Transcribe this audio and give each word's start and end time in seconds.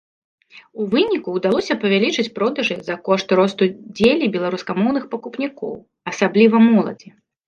У 0.83 0.83
выніку 0.93 1.29
ўдалося 1.33 1.73
павялічыць 1.83 2.31
продажы 2.37 2.77
за 2.87 2.95
кошт 3.07 3.29
росту 3.39 3.67
дзелі 3.99 4.31
беларускамоўных 4.37 5.03
пакупнікоў, 5.13 5.73
асабліва 6.13 6.57
моладзі. 6.69 7.13